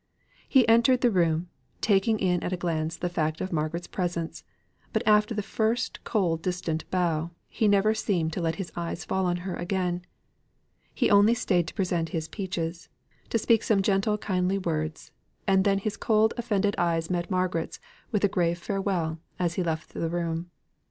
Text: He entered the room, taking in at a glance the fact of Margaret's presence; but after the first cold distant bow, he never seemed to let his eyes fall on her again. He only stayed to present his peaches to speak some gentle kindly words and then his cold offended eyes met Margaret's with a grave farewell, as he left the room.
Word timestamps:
He 0.49 0.67
entered 0.67 1.01
the 1.01 1.11
room, 1.11 1.51
taking 1.79 2.17
in 2.17 2.41
at 2.41 2.51
a 2.51 2.57
glance 2.57 2.97
the 2.97 3.07
fact 3.07 3.39
of 3.39 3.53
Margaret's 3.53 3.85
presence; 3.85 4.43
but 4.91 5.03
after 5.05 5.35
the 5.35 5.43
first 5.43 6.03
cold 6.03 6.41
distant 6.41 6.89
bow, 6.89 7.29
he 7.47 7.67
never 7.67 7.93
seemed 7.93 8.33
to 8.33 8.41
let 8.41 8.55
his 8.55 8.71
eyes 8.75 9.05
fall 9.05 9.27
on 9.27 9.37
her 9.45 9.55
again. 9.55 10.01
He 10.91 11.11
only 11.11 11.35
stayed 11.35 11.67
to 11.67 11.75
present 11.75 12.09
his 12.17 12.27
peaches 12.27 12.89
to 13.29 13.37
speak 13.37 13.61
some 13.61 13.83
gentle 13.83 14.17
kindly 14.17 14.57
words 14.57 15.11
and 15.45 15.65
then 15.65 15.77
his 15.77 15.97
cold 15.97 16.33
offended 16.35 16.73
eyes 16.79 17.11
met 17.11 17.29
Margaret's 17.29 17.79
with 18.11 18.23
a 18.23 18.27
grave 18.27 18.57
farewell, 18.57 19.19
as 19.37 19.53
he 19.53 19.61
left 19.61 19.93
the 19.93 20.09
room. 20.09 20.49